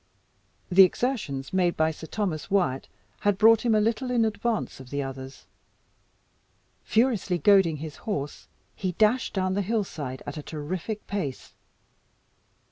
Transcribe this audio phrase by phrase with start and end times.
[0.71, 2.87] The exertions made by Sir Thomas Wyat
[3.19, 5.45] had brought him a little in advance of the others.
[6.83, 11.53] Furiously goading his horse, he dashed down the hillside at a terrific pace.